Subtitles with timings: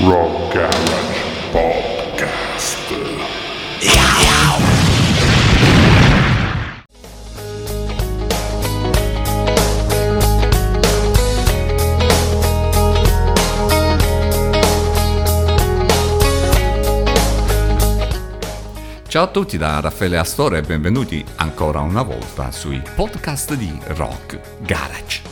[0.00, 1.18] Rock Garage
[1.50, 2.80] Podcast.
[19.10, 24.38] Ciao a tutti da Raffaele Astore e benvenuti ancora una volta sui podcast di Rock
[24.60, 25.22] Garage.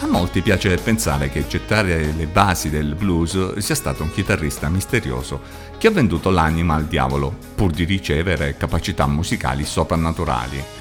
[0.00, 5.42] A molti piace pensare che gettare le basi del blues sia stato un chitarrista misterioso
[5.76, 10.77] che ha venduto l'anima al diavolo pur di ricevere capacità musicali soprannaturali.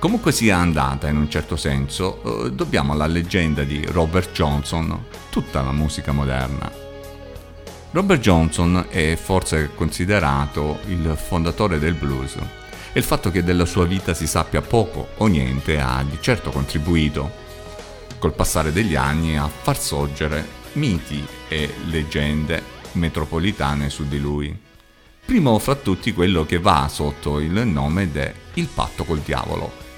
[0.00, 5.60] Comunque sia andata in un certo senso, eh, dobbiamo alla leggenda di Robert Johnson tutta
[5.60, 6.72] la musica moderna.
[7.90, 13.84] Robert Johnson è forse considerato il fondatore del blues e il fatto che della sua
[13.84, 17.30] vita si sappia poco o niente ha di certo contribuito,
[18.18, 24.58] col passare degli anni, a far sorgere miti e leggende metropolitane su di lui.
[25.26, 29.88] Primo fra tutti quello che va sotto il nome de Il patto col diavolo.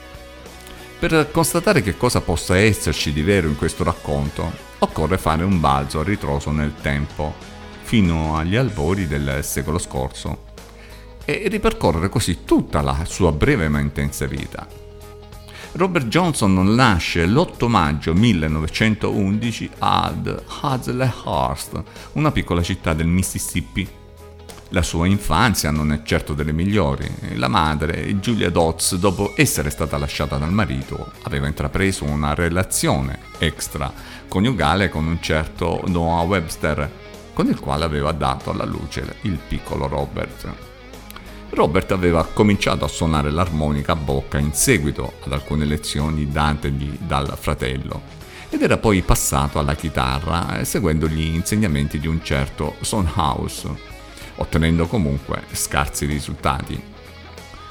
[1.02, 5.98] Per constatare che cosa possa esserci di vero in questo racconto, occorre fare un balzo
[5.98, 7.34] a ritroso nel tempo,
[7.82, 10.44] fino agli albori del secolo scorso,
[11.24, 14.64] e ripercorrere così tutta la sua breve ma intensa vita.
[15.72, 24.01] Robert Johnson nasce l'8 maggio 1911 ad Hazlehurst, una piccola città del Mississippi.
[24.74, 27.06] La sua infanzia non è certo delle migliori.
[27.34, 33.92] La madre, Julia Dodds, dopo essere stata lasciata dal marito, aveva intrapreso una relazione extra
[34.26, 36.90] coniugale con un certo Noah Webster,
[37.34, 40.48] con il quale aveva dato alla luce il piccolo Robert.
[41.50, 47.36] Robert aveva cominciato a suonare l'armonica a bocca in seguito ad alcune lezioni dategli dal
[47.38, 53.92] fratello ed era poi passato alla chitarra seguendo gli insegnamenti di un certo Sonhouse,
[54.36, 56.80] ottenendo comunque scarsi risultati.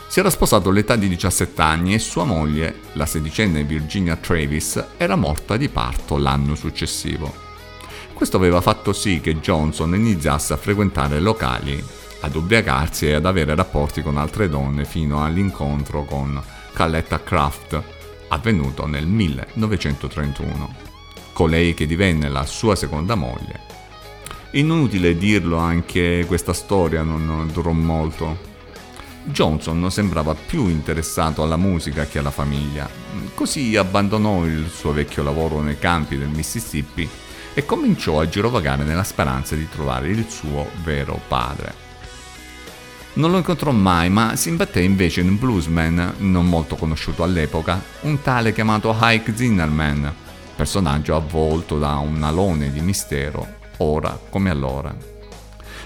[0.07, 5.15] Si era sposato all'età di 17 anni e sua moglie, la sedicenne Virginia Travis, era
[5.15, 7.33] morta di parto l'anno successivo.
[8.13, 11.81] Questo aveva fatto sì che Johnson iniziasse a frequentare locali
[12.21, 16.41] ad ubriacarsi e ad avere rapporti con altre donne fino all'incontro con
[16.73, 17.81] Calletta Craft,
[18.29, 20.75] avvenuto nel 1931,
[21.33, 23.70] colei che divenne la sua seconda moglie.
[24.53, 28.49] Inutile dirlo, anche questa storia non durò molto.
[29.23, 32.89] Johnson sembrava più interessato alla musica che alla famiglia,
[33.33, 37.07] così abbandonò il suo vecchio lavoro nei campi del Mississippi
[37.53, 41.73] e cominciò a girovagare nella speranza di trovare il suo vero padre.
[43.13, 47.81] Non lo incontrò mai, ma si imbatté invece in un bluesman non molto conosciuto all'epoca,
[48.01, 50.13] un tale chiamato Ike Zinnerman,
[50.57, 54.95] personaggio avvolto da un alone di mistero, ora come allora.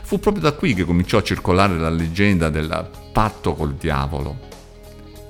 [0.03, 4.53] Fu proprio da qui che cominciò a circolare la leggenda del patto col diavolo.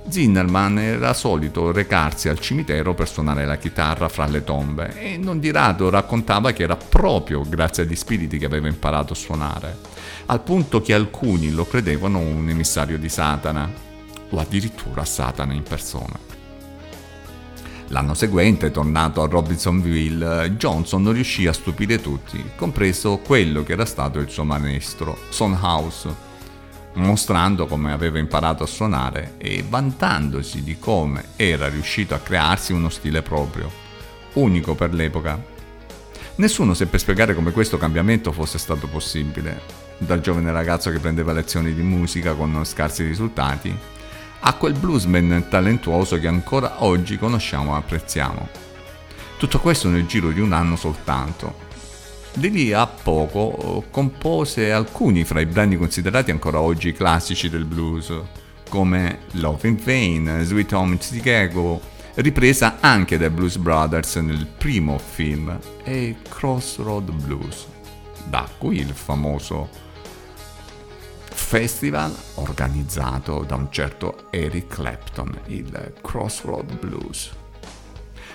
[0.08, 5.40] Zinnerman era solito recarsi al cimitero per suonare la chitarra fra le tombe e non
[5.40, 9.78] di rado raccontava che era proprio grazie agli spiriti che aveva imparato a suonare,
[10.28, 13.68] al punto che alcuni lo credevano un emissario di Satana,
[14.30, 16.25] o addirittura Satana in persona.
[17.90, 24.18] L'anno seguente, tornato a Robinsonville, Johnson riuscì a stupire tutti, compreso quello che era stato
[24.18, 26.10] il suo maestro, Son House,
[26.94, 32.90] mostrando come aveva imparato a suonare e vantandosi di come era riuscito a crearsi uno
[32.90, 33.72] stile proprio,
[34.34, 35.54] unico per l'epoca.
[36.38, 39.62] Nessuno seppe spiegare come questo cambiamento fosse stato possibile,
[40.00, 43.78] dal giovane ragazzo che prendeva lezioni di musica con scarsi risultati,
[44.48, 48.48] a quel bluesman talentuoso che ancora oggi conosciamo e apprezziamo.
[49.38, 51.64] Tutto questo nel giro di un anno soltanto,
[52.36, 58.14] di lì a poco compose alcuni fra i brani considerati ancora oggi classici del blues,
[58.70, 61.82] come Love in Vain, Sweet Home Chicago,
[62.14, 67.66] ripresa anche dai Blues Brothers nel primo film, e Crossroad Blues.
[68.28, 69.85] Da qui il famoso
[71.36, 77.32] festival organizzato da un certo Eric Clapton, il Crossroad Blues.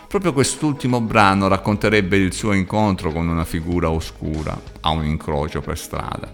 [0.07, 5.79] Proprio quest'ultimo brano racconterebbe il suo incontro con una figura oscura a un incrocio per
[5.79, 6.33] strada.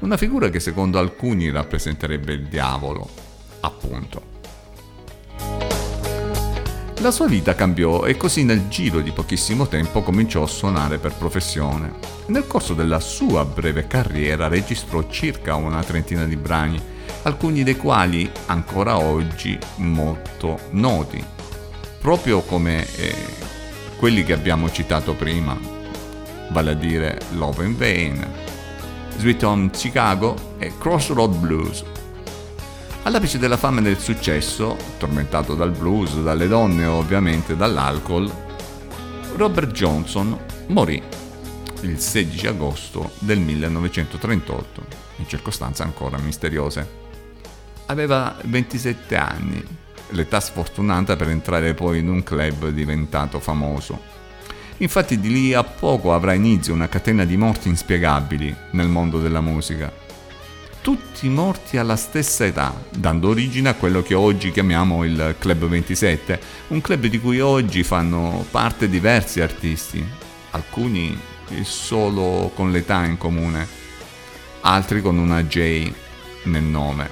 [0.00, 3.08] Una figura che secondo alcuni rappresenterebbe il diavolo,
[3.60, 4.33] appunto.
[7.04, 11.12] La sua vita cambiò e così nel giro di pochissimo tempo cominciò a suonare per
[11.12, 11.92] professione.
[12.28, 16.80] Nel corso della sua breve carriera registrò circa una trentina di brani,
[17.24, 21.22] alcuni dei quali ancora oggi molto noti,
[22.00, 23.14] proprio come eh,
[23.98, 25.54] quelli che abbiamo citato prima,
[26.52, 28.26] vale a dire Love in Vain,
[29.18, 31.84] Sweet Home Chicago e Crossroad Blues.
[33.06, 38.32] All'apice della fama e del successo, tormentato dal blues, dalle donne e ovviamente dall'alcol,
[39.36, 41.02] Robert Johnson morì
[41.82, 44.86] il 16 agosto del 1938,
[45.16, 47.02] in circostanze ancora misteriose.
[47.86, 49.62] Aveva 27 anni,
[50.12, 54.00] l'età sfortunata per entrare poi in un club diventato famoso.
[54.78, 59.42] Infatti di lì a poco avrà inizio una catena di morti inspiegabili nel mondo della
[59.42, 60.03] musica
[60.84, 66.38] tutti morti alla stessa età, dando origine a quello che oggi chiamiamo il Club 27,
[66.68, 70.06] un club di cui oggi fanno parte diversi artisti,
[70.50, 71.18] alcuni
[71.62, 73.66] solo con l'età in comune,
[74.60, 75.90] altri con una J
[76.44, 77.08] nel nome.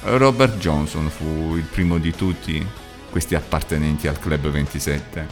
[0.00, 2.66] Robert Johnson fu il primo di tutti
[3.10, 5.28] questi appartenenti al Club 27.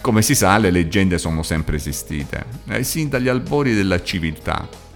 [0.00, 4.86] Come si sa, le leggende sono sempre esistite, eh, sin dagli albori della civiltà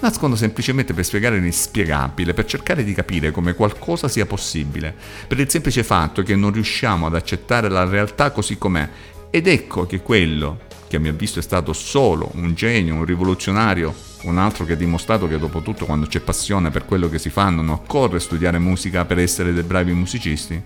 [0.00, 4.94] nascono semplicemente per spiegare l'inspiegabile, per cercare di capire come qualcosa sia possibile,
[5.26, 8.88] per il semplice fatto che non riusciamo ad accettare la realtà così com'è.
[9.30, 13.94] Ed ecco che quello, che a mio avviso è stato solo un genio, un rivoluzionario,
[14.22, 17.30] un altro che ha dimostrato che dopo tutto quando c'è passione per quello che si
[17.30, 20.60] fa non occorre studiare musica per essere dei bravi musicisti,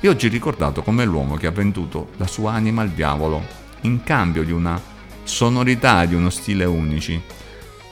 [0.00, 4.42] è oggi ricordato come l'uomo che ha venduto la sua anima al diavolo in cambio
[4.44, 4.80] di una
[5.24, 7.20] sonorità, di uno stile unici,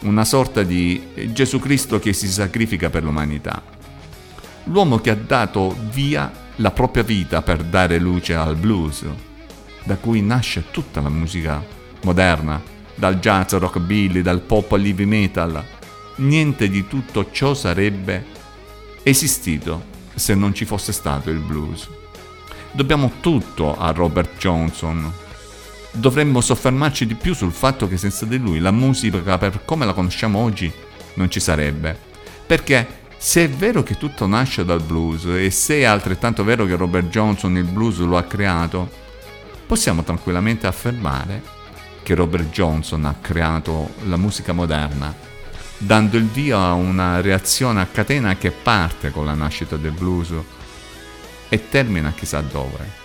[0.05, 1.03] una sorta di
[1.33, 3.63] Gesù Cristo che si sacrifica per l'umanità.
[4.65, 9.05] L'uomo che ha dato via la propria vita per dare luce al blues,
[9.83, 11.63] da cui nasce tutta la musica
[12.03, 12.63] moderna,
[12.95, 15.65] dal jazz al rockabilly, dal pop al heavy metal.
[16.17, 18.25] Niente di tutto ciò sarebbe
[19.03, 21.89] esistito se non ci fosse stato il blues.
[22.73, 25.13] Dobbiamo tutto a Robert Johnson,
[25.95, 29.93] dovremmo soffermarci di più sul fatto che senza di lui la musica per come la
[29.93, 30.73] conosciamo oggi
[31.15, 31.97] non ci sarebbe.
[32.47, 36.77] Perché se è vero che tutto nasce dal blues e se è altrettanto vero che
[36.77, 38.91] Robert Johnson il blues lo ha creato,
[39.67, 41.43] possiamo tranquillamente affermare
[42.03, 45.15] che Robert Johnson ha creato la musica moderna,
[45.79, 50.33] dando il via a una reazione a catena che parte con la nascita del blues
[51.49, 53.04] e termina chissà dove.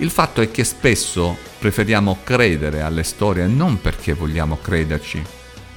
[0.00, 5.22] Il fatto è che spesso preferiamo credere alle storie non perché vogliamo crederci,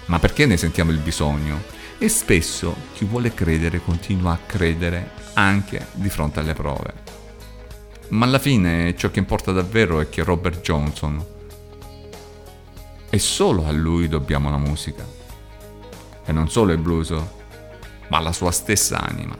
[0.05, 1.61] ma perché ne sentiamo il bisogno.
[1.97, 6.93] E spesso chi vuole credere continua a credere anche di fronte alle prove.
[8.09, 11.25] Ma alla fine ciò che importa davvero è che Robert Johnson
[13.09, 15.05] e solo a lui dobbiamo la musica.
[16.25, 17.13] E non solo il blues,
[18.07, 19.35] ma la sua stessa anima.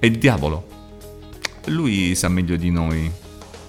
[0.00, 0.66] E il diavolo.
[1.66, 3.21] Lui sa meglio di noi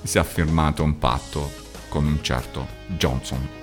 [0.03, 1.51] si è firmato un patto
[1.89, 3.61] con un certo Johnson.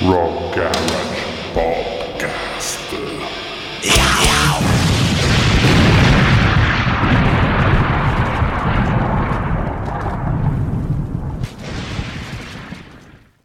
[0.00, 1.97] Rock.